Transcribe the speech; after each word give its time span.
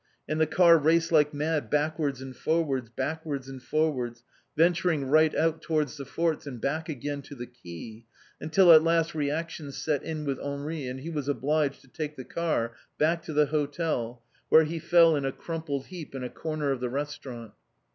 And 0.27 0.41
the 0.41 0.47
car 0.47 0.79
raced 0.79 1.11
like 1.11 1.31
mad 1.31 1.69
backwards 1.69 2.23
and 2.23 2.35
forwards, 2.35 2.89
backwards 2.89 3.47
and 3.47 3.61
forwards, 3.61 4.23
venturing 4.57 5.05
right 5.05 5.35
out 5.35 5.61
towards 5.61 5.95
the 5.95 6.05
forts 6.05 6.47
and 6.47 6.59
back 6.59 6.89
again 6.89 7.21
to 7.21 7.35
the 7.35 7.45
quay, 7.45 8.05
until 8.39 8.71
at 8.73 8.81
last 8.83 9.13
reaction 9.13 9.71
set 9.71 10.01
in 10.01 10.25
with 10.25 10.39
Henri 10.39 10.87
and 10.87 11.01
he 11.01 11.11
was 11.11 11.27
obliged 11.27 11.81
to 11.81 11.87
take 11.87 12.15
the 12.15 12.25
car 12.25 12.73
back 12.97 13.21
to 13.21 13.33
the 13.33 13.45
hotel, 13.45 14.23
where 14.49 14.63
he 14.63 14.79
fell 14.79 15.15
in 15.15 15.23
a 15.23 15.31
crumpled 15.31 15.85
heap 15.85 16.15
in 16.15 16.23
a 16.23 16.29
corner 16.31 16.71
of 16.71 16.79
the 16.79 16.89
restaurant. 16.89 17.51